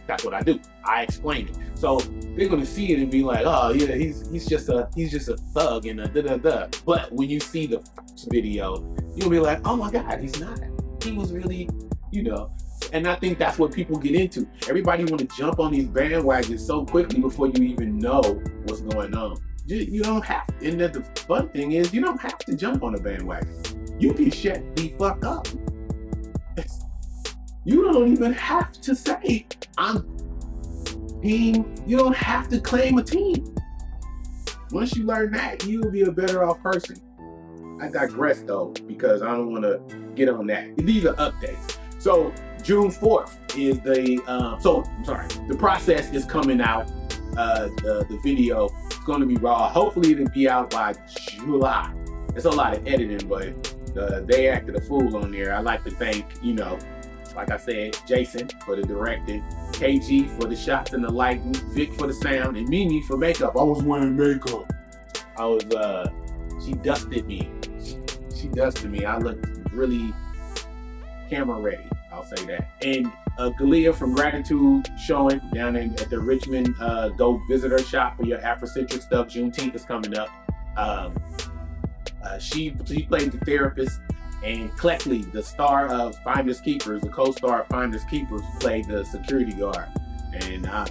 [0.08, 0.60] that's what I do.
[0.86, 1.58] I explain it.
[1.76, 2.00] So
[2.36, 5.28] they're gonna see it and be like, oh yeah, he's he's just a he's just
[5.30, 6.68] a thug and a da da da.
[6.86, 10.60] But when you see the first video, you'll be like, oh my god, he's not.
[11.04, 11.70] He was really,
[12.12, 12.52] you know.
[12.94, 14.48] And I think that's what people get into.
[14.70, 18.22] Everybody want to jump on these bandwagons so quickly before you even know
[18.66, 19.38] what's going on.
[19.66, 20.48] You, you don't have.
[20.62, 23.87] And the fun thing is, you don't have to jump on a bandwagon.
[24.00, 25.48] You can shut the fuck up.
[27.66, 29.46] You don't even have to say,
[29.78, 30.18] I'm
[31.22, 31.74] team.
[31.86, 33.56] you don't have to claim a team.
[34.72, 36.98] Once you learn that, you will be a better off person.
[37.82, 39.82] I digress though, because I don't want to
[40.16, 40.78] get on that.
[40.78, 41.78] These are updates.
[42.00, 42.34] So
[42.64, 46.92] June 4th is the, um, so I'm sorry, the process is coming out.
[47.36, 49.70] Uh, the, the video is going to be raw.
[49.70, 50.94] Hopefully it'll be out by
[51.36, 51.94] July.
[52.36, 55.54] It's a lot of editing, but uh, they acted a fool on there.
[55.54, 56.78] I like to thank, you know,
[57.36, 61.94] like I said, Jason for the directing, KG for the shots and the lighting, Vic
[61.94, 63.56] for the sound, and Mimi for makeup.
[63.56, 64.72] I was wearing makeup.
[65.38, 66.10] I was, uh,
[66.66, 67.52] she dusted me.
[68.36, 69.06] She dusted me.
[69.06, 70.14] I looked really
[71.30, 71.88] camera ready.
[72.12, 72.70] I'll say that.
[72.82, 78.18] And uh, Galia from Gratitude showing down in, at the Richmond uh, Go Visitor Shop
[78.18, 79.28] for your Afrocentric stuff.
[79.28, 80.30] Juneteenth is coming up.
[80.76, 81.16] Um,
[82.28, 84.00] uh, she she played the therapist,
[84.44, 89.54] and Cleckley, the star of Finders Keepers, the co-star of Finders Keepers, played the security
[89.54, 89.88] guard.
[90.34, 90.86] And uh,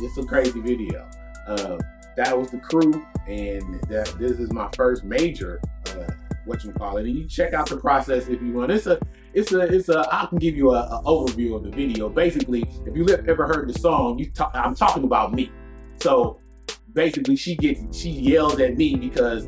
[0.00, 1.08] it's a crazy video.
[1.46, 1.78] Uh,
[2.16, 5.60] that was the crew, and that this is my first major.
[5.86, 6.12] Uh,
[6.46, 7.06] what you call it?
[7.06, 8.72] And you check out the process if you want.
[8.72, 8.98] It's a,
[9.34, 10.06] it's a, it's a.
[10.10, 12.08] I can give you a, a overview of the video.
[12.08, 15.50] Basically, if you ever heard the song, you talk, I'm talking about me.
[16.00, 16.40] So
[16.92, 19.46] basically, she gets, she yells at me because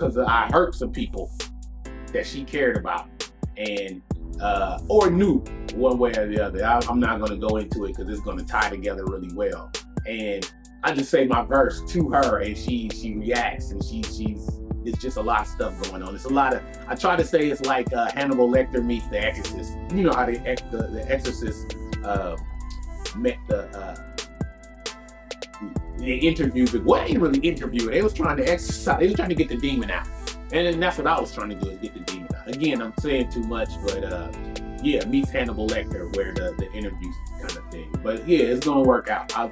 [0.00, 1.30] because I hurt some people
[2.12, 3.08] that she cared about
[3.56, 4.00] and
[4.40, 5.40] uh, or knew
[5.74, 6.64] one way or the other.
[6.64, 9.32] I, am not going to go into it because it's going to tie together really
[9.34, 9.70] well.
[10.06, 10.50] And
[10.82, 14.48] I just say my verse to her, and she she reacts, and she she's
[14.86, 16.14] it's just a lot of stuff going on.
[16.14, 19.20] It's a lot of I try to say it's like uh, Hannibal Lecter meets The
[19.20, 19.76] Exorcist.
[19.94, 20.38] You know how the
[20.70, 22.36] the, the Exorcist uh,
[23.16, 24.09] met the.
[26.00, 27.92] They interviewed the well, they didn't really interview it.
[27.92, 28.98] They was trying to exercise.
[28.98, 30.08] They was trying to get the demon out,
[30.52, 32.48] and then that's what I was trying to do is get the demon out.
[32.48, 34.32] Again, I'm saying too much, but uh,
[34.82, 37.94] yeah, meets Hannibal Lecter, where the the interviews kind of thing.
[38.02, 39.30] But yeah, it's gonna work out.
[39.36, 39.50] I,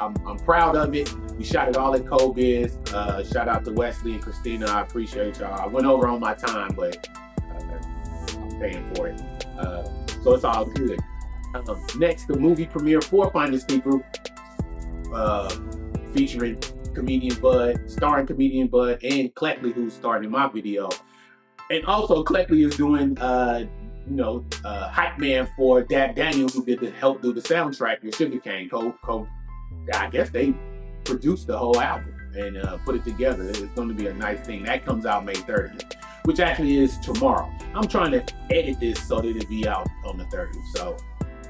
[0.00, 1.12] I'm proud of it.
[1.36, 2.92] We shot it all at CoBiz.
[2.92, 4.66] Uh, shout out to Wesley and Christina.
[4.66, 5.58] I appreciate y'all.
[5.58, 7.08] I went over on my time, but
[7.50, 9.20] uh, I'm paying for it,
[9.58, 9.84] uh,
[10.22, 11.00] so it's all good.
[11.54, 14.02] Um, next, the movie premiere for Finders Keepers.
[15.12, 15.48] Uh,
[16.16, 16.58] featuring
[16.94, 20.88] comedian Bud, starring comedian Bud, and Cleckley, who's starring in my video.
[21.70, 23.66] And also, Cleckley is doing, uh,
[24.08, 28.02] you know, uh, hype man for Dad Daniel, who did the help do the soundtrack
[28.02, 28.68] with Sugarcane.
[28.70, 29.28] Co, co,
[29.92, 30.54] I guess they
[31.04, 33.42] produced the whole album and uh, put it together.
[33.48, 34.62] It's going to be a nice thing.
[34.64, 37.50] That comes out May 30th, which actually is tomorrow.
[37.74, 40.72] I'm trying to edit this so that it'll be out on the 30th.
[40.74, 40.96] So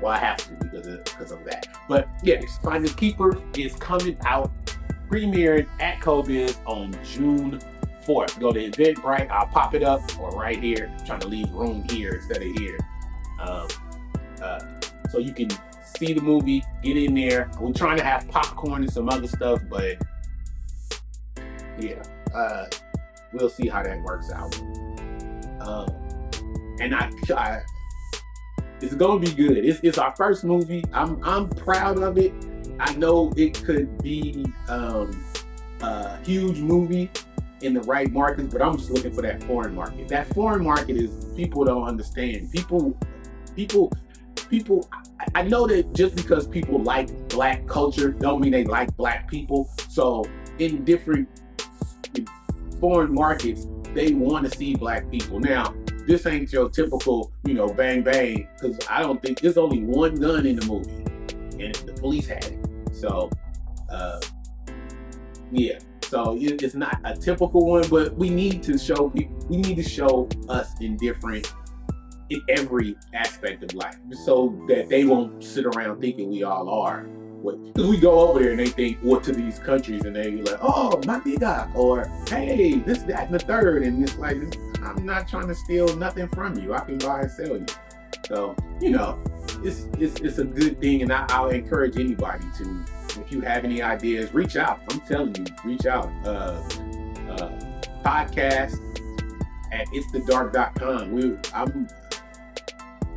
[0.00, 1.66] well, I have to because of, because of that.
[1.88, 4.50] But yes, Finders Keepers is coming out,
[5.08, 7.60] premiering at CoBiz on June
[8.04, 8.38] 4th.
[8.38, 9.30] Go to Eventbrite.
[9.30, 10.92] I'll pop it up or right here.
[10.98, 12.78] I'm trying to leave room here instead of here.
[13.40, 13.68] Um,
[14.42, 14.60] uh,
[15.10, 15.48] so you can
[15.98, 17.50] see the movie, get in there.
[17.60, 19.96] We're trying to have popcorn and some other stuff, but
[21.78, 22.02] yeah,
[22.34, 22.66] uh,
[23.32, 24.54] we'll see how that works out.
[25.60, 25.88] Um,
[26.80, 27.62] and I, I
[28.80, 29.64] it's gonna be good.
[29.64, 30.84] It's, it's our first movie.
[30.92, 32.32] I'm I'm proud of it.
[32.78, 35.24] I know it could be um,
[35.80, 37.10] a huge movie
[37.62, 40.08] in the right markets, but I'm just looking for that foreign market.
[40.08, 42.52] That foreign market is people don't understand.
[42.52, 42.96] People,
[43.54, 43.92] people,
[44.50, 44.88] people.
[44.92, 49.28] I, I know that just because people like black culture, don't mean they like black
[49.28, 49.70] people.
[49.88, 50.24] So
[50.58, 51.28] in different
[52.78, 55.40] foreign markets, they want to see black people.
[55.40, 55.74] Now,
[56.06, 60.14] this ain't your typical, you know, bang bang, because I don't think there's only one
[60.14, 61.04] gun in the movie,
[61.62, 62.58] and the police had it.
[62.92, 63.30] So,
[63.90, 64.20] uh,
[65.52, 65.78] yeah.
[66.02, 69.36] So it, it's not a typical one, but we need to show people.
[69.48, 71.52] We need to show us in different,
[72.30, 77.08] in every aspect of life, so that they won't sit around thinking we all are.
[77.44, 80.42] Because we go over there and they think, what to these countries, and they be
[80.42, 83.84] like, oh, my big nigga, or hey, this, that, and the third.
[83.84, 84.36] And it's like,
[84.86, 86.74] I'm not trying to steal nothing from you.
[86.74, 87.66] I can buy and sell you.
[88.26, 89.18] So, you know,
[89.62, 92.84] it's it's, it's a good thing, and I, will encourage anybody to,
[93.20, 94.80] if you have any ideas, reach out.
[94.90, 96.10] I'm telling you, reach out.
[96.24, 96.60] Uh,
[97.30, 98.78] uh, podcast
[99.72, 101.12] at itsthedark.com.
[101.12, 101.88] We, I'm,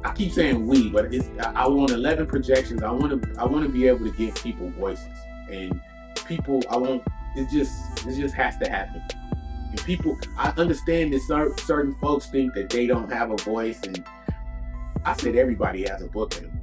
[0.03, 2.84] I keep saying we, but it's I want 11 projections.
[2.84, 5.08] I want to I want to be able to give people voices
[5.51, 5.79] and
[6.25, 6.63] people.
[6.69, 7.03] I want
[7.36, 9.03] it just it just has to happen.
[9.69, 14.03] And people, I understand that certain folks think that they don't have a voice, and
[15.05, 16.60] I said everybody has a book in them.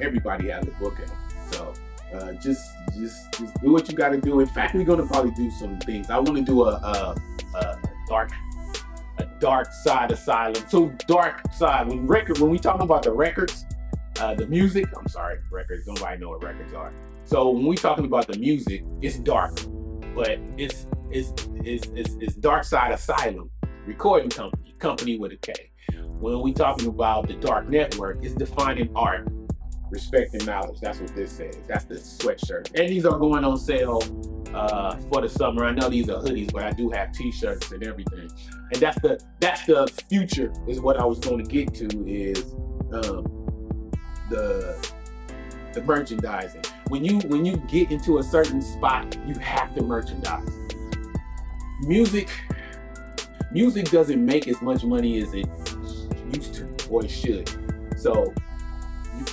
[0.00, 1.18] Everybody has a book in them.
[1.52, 1.72] So
[2.14, 4.40] uh, just, just, just do what you got to do.
[4.40, 6.10] In fact, we're gonna probably do some things.
[6.10, 7.16] I want to do a, a,
[7.56, 7.78] a
[8.08, 8.30] dark,
[9.18, 10.62] a dark side asylum.
[10.68, 13.64] So dark side when record when we talk about the records,
[14.20, 14.86] uh, the music.
[14.98, 15.86] I'm sorry, records.
[15.86, 16.92] Nobody know what records are.
[17.24, 19.58] So when we talking about the music, it's dark,
[20.14, 21.32] but it's is
[21.64, 23.50] is is, is Dark Side Asylum
[23.86, 25.52] recording company, company with a K.
[26.20, 29.28] When we talking about the dark network, it's defining art,
[29.90, 30.80] respect and knowledge.
[30.80, 31.56] That's what this says.
[31.66, 32.78] That's the sweatshirt.
[32.78, 34.00] And these are going on sale
[34.54, 35.64] uh, for the summer.
[35.64, 38.30] I know these are hoodies, but I do have t-shirts and everything.
[38.72, 42.54] And that's the that's the future is what I was going to get to is
[42.92, 43.90] um,
[44.30, 44.76] the
[45.74, 46.62] the merchandising.
[46.88, 50.61] When you when you get into a certain spot, you have to merchandise
[51.82, 52.30] music
[53.52, 55.46] music doesn't make as much money as it
[56.34, 57.50] used to or should.
[57.98, 58.32] So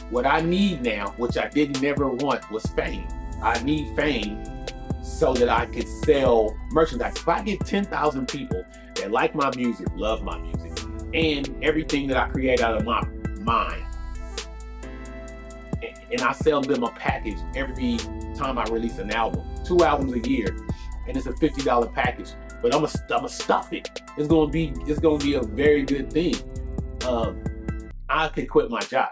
[0.10, 3.08] what I need now, which I didn't never want, was fame.
[3.42, 4.44] I need fame
[5.02, 7.16] so that I could sell merchandise.
[7.16, 8.64] If I get 10,000 people
[8.96, 10.84] that like my music, love my music,
[11.14, 13.02] and everything that I create out of my
[13.42, 13.86] mind,
[16.12, 17.98] and I sell them a package every
[18.36, 20.58] time I release an album, two albums a year,
[21.10, 22.34] and it's a $50 package.
[22.62, 24.02] But I'm gonna I'm stuff it.
[24.18, 26.36] It's gonna be it's gonna be a very good thing.
[27.06, 27.44] Um,
[28.10, 29.10] I could quit my job.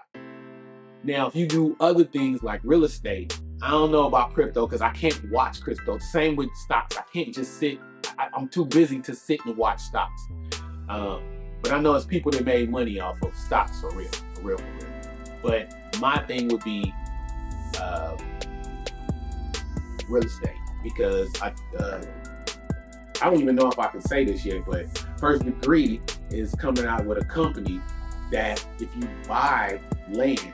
[1.03, 4.81] Now, if you do other things like real estate, I don't know about crypto because
[4.81, 5.97] I can't watch crypto.
[5.97, 6.97] Same with stocks.
[6.97, 7.79] I can't just sit.
[8.19, 10.21] I, am too busy to sit and watch stocks.
[10.89, 11.21] Um,
[11.61, 14.57] but I know it's people that made money off of stocks for real, for real,
[14.57, 15.39] for real.
[15.41, 16.93] But my thing would be
[17.79, 18.17] uh,
[20.09, 22.01] real estate because I uh,
[23.21, 24.85] I don't even know if I can say this yet, but
[25.19, 27.81] First Degree is coming out with a company
[28.31, 30.53] that if you buy land,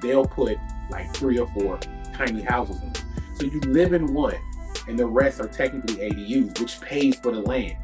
[0.00, 0.56] they'll put
[0.90, 1.78] like three or four
[2.14, 3.02] tiny houses in it.
[3.36, 4.36] So you live in one,
[4.86, 7.76] and the rest are technically ADUs, which pays for the land.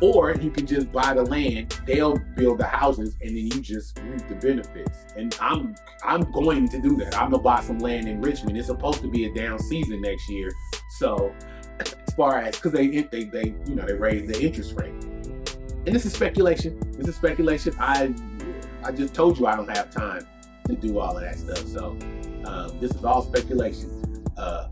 [0.00, 3.98] Or you can just buy the land, they'll build the houses, and then you just
[4.04, 5.06] reap the benefits.
[5.16, 7.16] And I'm I'm going to do that.
[7.16, 8.56] I'm gonna buy some land in Richmond.
[8.56, 10.50] It's supposed to be a down season next year,
[10.98, 11.34] so
[11.80, 15.86] as far as because they they they you know they raised the interest rate, and
[15.86, 16.78] this is speculation.
[16.96, 17.74] This is speculation.
[17.80, 18.14] I
[18.84, 20.26] I just told you I don't have time
[20.66, 21.66] to do all of that stuff.
[21.66, 21.98] So
[22.44, 24.24] um, this is all speculation.
[24.36, 24.67] Uh,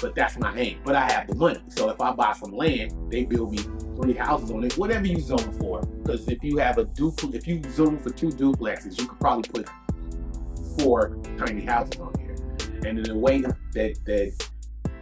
[0.00, 0.80] but that's my aim.
[0.84, 1.60] But I have the money.
[1.68, 3.58] So if I buy some land, they build me
[3.96, 5.80] three houses on it, whatever you zone for.
[5.82, 9.48] Because if you have a duplex, if you zone for two duplexes, you could probably
[9.50, 9.68] put
[10.78, 12.36] four tiny houses on here.
[12.84, 14.48] And in the way that that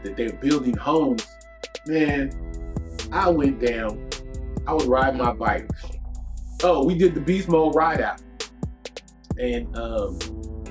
[0.03, 1.27] that they're building homes,
[1.87, 2.33] man,
[3.13, 4.09] I went down.
[4.67, 5.71] I was riding my bike.
[6.63, 8.23] Oh, we did the beast mode ride out,
[9.39, 10.19] and um,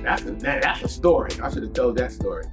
[0.01, 1.31] that's a that's a story.
[1.41, 2.43] I should have told that story.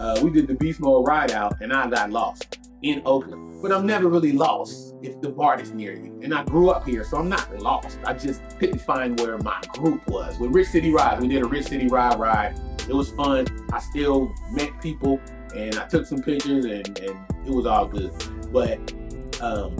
[0.00, 3.60] Uh, we did the beast mode ride out, and I got lost in Oakland.
[3.60, 6.18] But I'm never really lost if the BART is near you.
[6.22, 7.98] And I grew up here, so I'm not lost.
[8.06, 10.38] I just couldn't find where my group was.
[10.38, 12.58] With Rich City Ride, we did a Rich City Ride ride.
[12.88, 13.46] It was fun.
[13.70, 15.20] I still met people
[15.54, 18.10] and I took some pictures and, and it was all good.
[18.50, 18.78] But
[19.42, 19.76] um,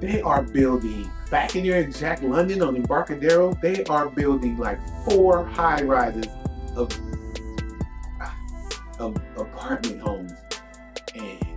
[0.00, 4.78] they are building back in there in Jack London on Embarcadero, they are building like
[5.04, 6.26] four high rises
[6.76, 6.90] of,
[8.98, 10.32] of apartment homes.
[11.14, 11.48] And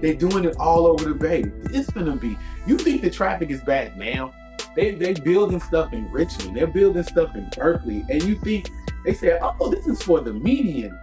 [0.00, 1.44] they're doing it all over the bay.
[1.70, 2.36] It's gonna be.
[2.66, 4.32] You think the traffic is bad now?
[4.76, 6.56] They they building stuff in Richmond.
[6.56, 8.68] They're building stuff in Berkeley, and you think
[9.04, 10.98] they say, "Oh, this is for the median.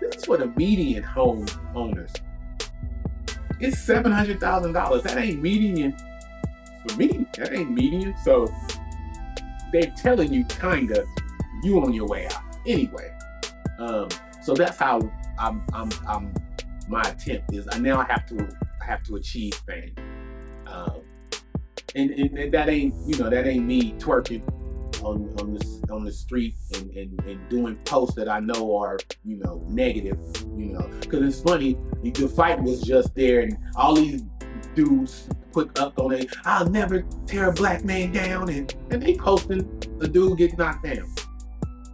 [0.00, 2.12] This is for the median home owners."
[3.60, 5.02] It's seven hundred thousand dollars.
[5.02, 5.96] That ain't median
[6.86, 7.26] for me.
[7.36, 8.14] That ain't median.
[8.24, 8.46] So
[9.72, 11.04] they're telling you, kinda,
[11.62, 12.42] you on your way out.
[12.66, 13.12] Anyway,
[13.80, 14.08] um,
[14.42, 15.00] so that's how
[15.38, 16.34] I'm I'm I'm
[16.88, 18.48] my attempt is I now have to
[18.82, 19.94] have to achieve fame.
[20.66, 21.00] Um,
[21.94, 24.42] and, and, that ain't you know that ain't me twerking
[25.02, 28.98] on on the on the street and, and, and doing posts that I know are
[29.24, 30.18] you know negative
[30.56, 34.22] you know because it's funny the fight was just there and all these
[34.76, 39.16] dudes put up on it I'll never tear a black man down and and they
[39.16, 39.60] posting
[40.00, 41.12] a dude get knocked down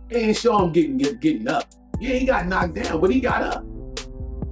[0.08, 1.68] they didn't show him getting get, getting up
[2.00, 3.64] yeah he got knocked down but he got up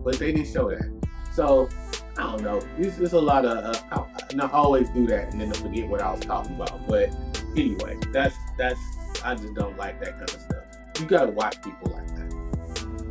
[0.05, 0.93] but they didn't show that.
[1.33, 1.69] So
[2.17, 2.61] I don't know.
[2.79, 5.55] There's just a lot of uh, I, and I always do that and then I
[5.55, 6.87] forget what I was talking about.
[6.87, 7.17] But
[7.57, 8.79] anyway, that's that's
[9.25, 10.65] I just don't like that kind of stuff.
[11.01, 12.33] You gotta watch people like that.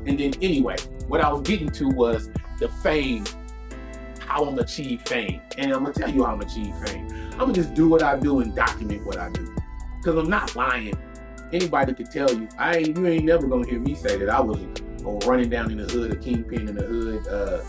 [0.06, 0.78] And then anyway,
[1.08, 2.30] what I was getting to was
[2.60, 3.26] the fame,
[4.20, 5.42] how I'm achieve fame.
[5.58, 7.08] And I'm gonna tell you how I'm achieve fame.
[7.34, 9.54] I'm gonna just do what I do and document what I do.
[10.04, 10.94] Cause I'm not lying.
[11.54, 12.50] Anybody could tell you.
[12.58, 14.60] I ain't you ain't never gonna hear me say that I was
[15.06, 17.62] or running down in the hood, a kingpin in the hood, uh,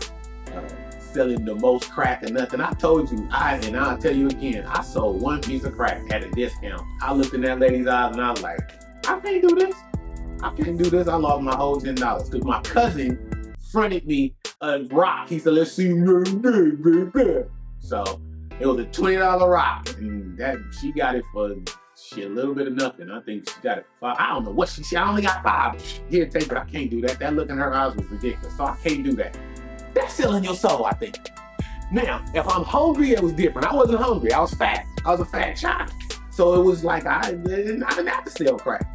[0.57, 2.61] uh, selling the most crack or nothing.
[2.61, 6.01] I told you, I and I'll tell you again, I sold one piece of crack
[6.11, 6.81] at a discount.
[7.01, 8.59] I looked in that lady's eyes and I was like,
[9.07, 9.75] I can't do this.
[10.41, 11.07] I can't do this.
[11.07, 15.29] I lost my whole ten dollars because my cousin fronted me a rock.
[15.29, 15.91] He said, "Let's see."
[17.79, 18.21] So
[18.59, 21.55] it was a twenty dollar rock, and that she got it for
[22.07, 23.09] Shit, a little bit of nothing.
[23.09, 24.15] I think she got it five.
[24.19, 24.99] I don't know what she said.
[24.99, 25.81] I only got five.
[26.09, 27.17] Here, take but I can't do that.
[27.17, 28.55] That look in her eyes was ridiculous.
[28.55, 29.35] So I can't do that.
[29.93, 31.17] That's selling your soul, I think.
[31.91, 33.67] Now, if I'm hungry, it was different.
[33.67, 34.33] I wasn't hungry.
[34.33, 34.85] I was fat.
[35.03, 35.91] I was a fat child.
[36.29, 38.87] So it was like I, I didn't have to sell crack.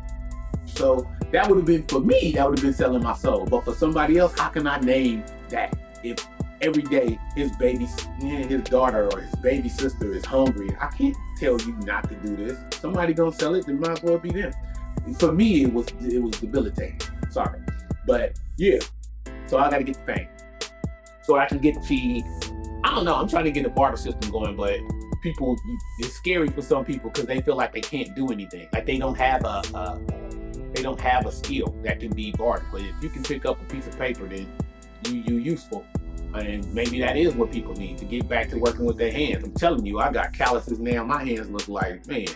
[0.67, 2.33] So that would have been for me.
[2.33, 3.45] That would have been selling my soul.
[3.45, 5.77] But for somebody else, how can I name that?
[6.05, 6.27] If
[6.63, 7.87] every day his baby,
[8.21, 10.69] his daughter or his baby sister is hungry.
[10.81, 12.59] I can't tell you not to do this.
[12.81, 14.53] Somebody gonna sell it, then might as well be them.
[15.19, 17.01] For me, it was it was debilitating.
[17.31, 17.61] Sorry,
[18.07, 18.79] but yeah.
[19.47, 20.29] So I gotta get the fame,
[21.23, 22.23] so I can get the.
[22.85, 23.15] I don't know.
[23.15, 24.79] I'm trying to get the barter system going, but
[25.23, 25.57] people,
[25.99, 28.69] it's scary for some people because they feel like they can't do anything.
[28.73, 30.01] Like they don't have a, a
[30.73, 32.67] they don't have a skill that can be bartered.
[32.73, 34.47] But if you can pick up a piece of paper, then
[35.07, 35.85] you you useful.
[36.35, 39.45] And maybe that is what people need to get back to working with their hands.
[39.45, 41.05] I'm telling you, I got calluses now.
[41.05, 42.29] My hands look like, man.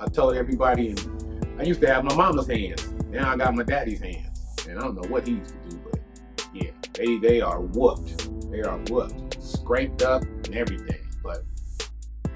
[0.00, 2.88] I told everybody, and I used to have my mama's hands.
[3.10, 4.56] Now I got my daddy's hands.
[4.66, 6.00] And I don't know what he used to do, but
[6.54, 8.50] yeah, they, they are whooped.
[8.50, 11.00] They are whooped, scraped up, and everything.
[11.22, 11.44] But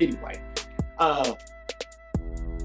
[0.00, 0.42] anyway,
[0.98, 1.34] uh,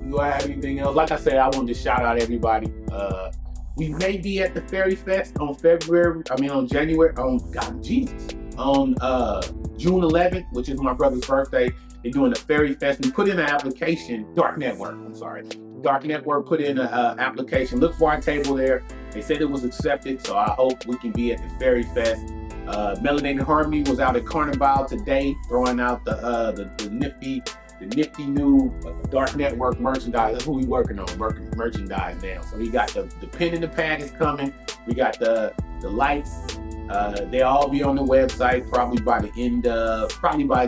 [0.09, 0.95] do I have anything else?
[0.95, 2.71] Like I said, I wanted to shout out everybody.
[2.91, 3.31] Uh,
[3.79, 6.21] we may be at the Fairy Fest on February.
[6.29, 7.15] I mean, on January.
[7.15, 9.41] On God, Jesus, on uh,
[9.77, 11.71] June 11th, which is my brother's birthday.
[12.03, 12.99] They're doing the Fairy Fest.
[13.01, 14.33] We put in an application.
[14.35, 14.91] Dark Network.
[14.91, 15.43] I'm sorry.
[15.81, 17.79] Dark Network put in an application.
[17.79, 18.83] Look for our table there.
[19.11, 22.21] They said it was accepted, so I hope we can be at the Fairy Fest.
[22.67, 27.41] Uh, Melanated Harmony was out at Carnival today, throwing out the uh, the, the nifty
[27.79, 28.73] the nifty new
[29.09, 30.33] Dark Network merchandise.
[30.33, 32.41] That's what we working on, working merchandise now.
[32.41, 34.53] So we got the the pen and the pad is coming.
[34.85, 36.57] We got the the lights.
[36.89, 40.67] Uh, they'll all be on the website probably by the end of probably by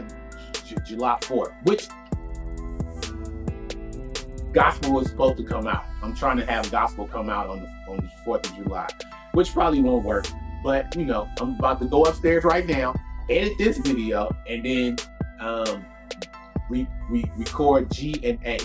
[0.65, 1.87] J- July 4th, which
[4.53, 5.85] gospel is supposed to come out.
[6.03, 8.87] I'm trying to have gospel come out on the on the 4th of July,
[9.33, 10.27] which probably won't work.
[10.63, 12.93] But you know, I'm about to go upstairs right now,
[13.29, 14.97] edit this video, and then
[15.39, 15.85] um,
[16.71, 18.59] re- record G and A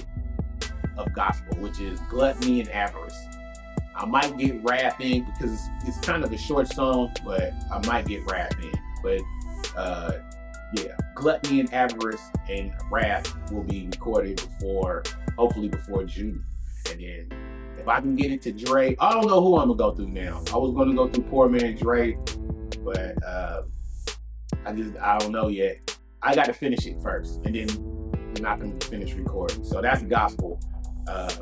[0.97, 3.19] of gospel, which is gluttony and avarice.
[3.95, 7.85] I might get wrath in because it's, it's kind of a short song, but I
[7.87, 8.73] might get wrath in.
[9.03, 9.21] But
[9.77, 10.13] uh,
[10.75, 15.03] yeah, gluttony and avarice and wrath will be recorded before,
[15.37, 16.45] hopefully before June,
[16.91, 17.29] and then
[17.79, 20.09] if I can get it to Dre, I don't know who I'm gonna go through
[20.09, 20.43] now.
[20.53, 22.17] I was gonna go through poor man Dre,
[22.81, 23.63] but uh,
[24.65, 25.96] I just I don't know yet.
[26.27, 27.69] I got to finish it first, and then
[28.35, 29.65] then I can finish recording.
[29.65, 30.61] So that's gospel.
[31.07, 31.33] Uh,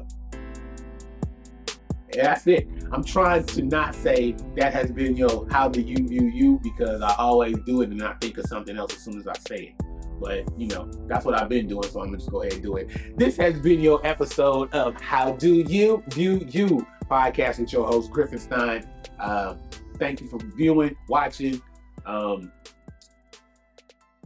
[2.13, 2.69] that's it.
[2.93, 5.49] I'm trying to not say that has been yo.
[5.51, 6.61] How do you view you?
[6.63, 9.33] Because I always do it, and I think of something else as soon as I
[9.49, 9.87] say it.
[10.21, 12.63] But you know, that's what I've been doing, so I'm gonna just go ahead and
[12.63, 13.17] do it.
[13.17, 18.11] This has been your episode of How Do You View You podcast with your host
[18.11, 18.87] Griffin Stein.
[19.19, 19.55] Uh,
[19.99, 21.63] thank you for viewing, watching.
[22.05, 22.53] Um,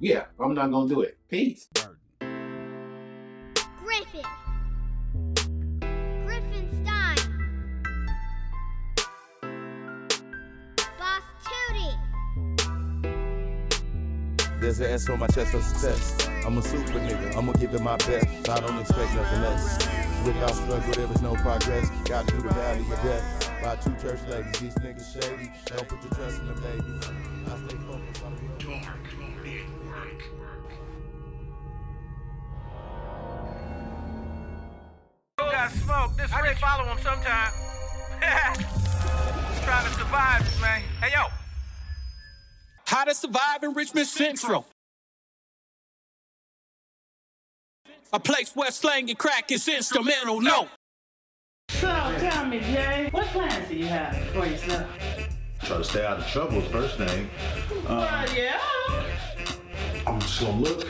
[0.01, 1.19] yeah, I'm not gonna do it.
[1.29, 1.69] Peace.
[3.83, 4.23] Griffin.
[6.25, 7.17] Griffin Stein.
[10.99, 11.99] Boss Tootie.
[14.61, 16.29] There's an S on my chest for success.
[16.45, 18.49] I'm a super nigga, I'ma give it my best.
[18.49, 19.79] I don't expect nothing less.
[20.25, 21.89] Without struggle, there is no progress.
[22.05, 23.53] Gotta do the valley of death.
[23.63, 25.51] By two church ladies, these niggas shady.
[25.67, 26.93] Don't put your trust in them, baby.
[27.47, 27.77] I stay
[36.29, 36.59] This I rich.
[36.59, 37.53] follow him sometime.
[38.21, 40.83] Just trying to survive, man.
[41.01, 41.29] Hey, yo.
[42.85, 44.67] How to survive in Richmond Central.
[48.13, 50.69] A place where slang and crack is instrumental, no.
[51.71, 54.87] So tell me, Jay, what plans do you have for yourself?
[55.63, 57.31] Try to stay out of trouble, first thing.
[57.87, 58.61] Uh, yeah.
[60.07, 60.87] I'm just gonna look,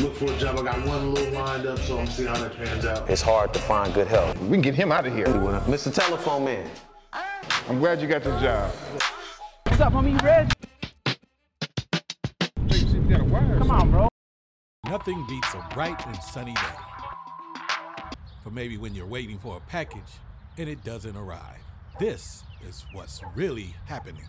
[0.00, 0.58] look for a job.
[0.58, 3.08] I got one little lined up, so I'm gonna see how that pans out.
[3.08, 4.36] It's hard to find good help.
[4.38, 5.28] We can get him out of here.
[5.28, 5.92] Uh, Mr.
[5.92, 6.70] Telephone Man.
[7.68, 8.72] I'm glad you got the job.
[9.66, 10.12] What's up, homie?
[10.12, 10.50] You ready?
[13.58, 14.08] Come on, bro.
[14.86, 16.60] Nothing beats a bright and sunny day.
[18.42, 20.18] For maybe when you're waiting for a package
[20.58, 21.60] and it doesn't arrive.
[21.98, 24.26] This is what's really happening.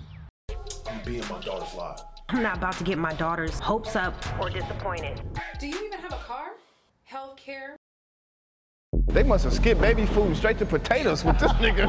[0.89, 2.01] I'm being my daughter's life.
[2.33, 5.21] I'm not about to get my daughter's hopes up or disappointed.
[5.59, 6.51] Do you even have a car?
[7.03, 7.75] Health care?
[9.07, 11.87] They must have skipped baby food straight to potatoes with this nigga.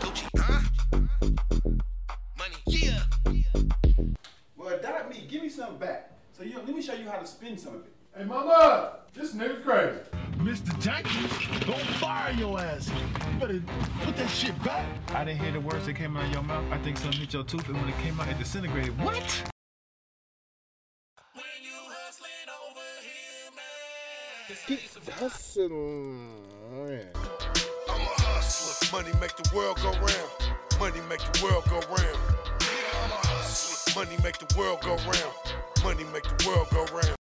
[0.00, 0.60] Gucci, huh?
[2.36, 3.02] Money, yeah.
[4.56, 5.24] Well, adopt me.
[5.28, 6.10] Give me some back.
[6.36, 7.92] So you, let me show you how to spend some of it.
[8.16, 9.98] Hey, mama, this nigga's crazy.
[10.38, 10.80] Mr.
[10.80, 12.88] Jackson, don't fire your ass.
[12.88, 13.62] You better
[14.00, 14.86] put that shit back.
[15.10, 16.64] I didn't hear the words that came out of your mouth.
[16.72, 18.98] I think something hit your tooth, and when it came out, it disintegrated.
[18.98, 19.50] What?
[27.90, 28.98] I'm a hustler.
[28.98, 30.56] Money make the world go round.
[30.80, 32.18] Money make the world go round.
[32.62, 34.04] I'm a hustler.
[34.04, 35.54] Money make the world go round.
[35.84, 37.15] Money make the world go round.